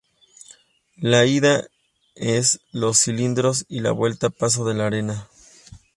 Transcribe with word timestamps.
La 0.97 1.27
ida 1.27 1.67
es 2.15 2.59
Los 2.71 2.97
Cilindros 3.03 3.65
y 3.69 3.81
la 3.81 3.91
vuelta 3.91 4.31
Paso 4.31 4.65
de 4.65 4.73
la 4.73 4.87
Arena. 4.87 5.27